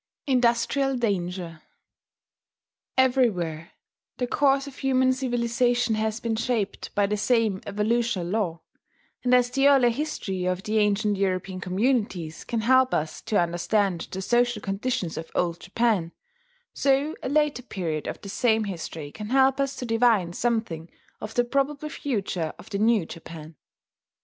[0.25, 1.61] INDUSTRIAL DANGER
[2.97, 3.73] Everywhere
[4.17, 8.61] the course of human civilization has been shaped by the same evolutional law;
[9.23, 14.07] and as the earlier history of the ancient European communities can help us to understand
[14.11, 16.13] the social conditions of Old Japan,
[16.73, 20.89] so a later period of the same history can help us to divine something
[21.19, 23.55] of the probable future of the New Japan.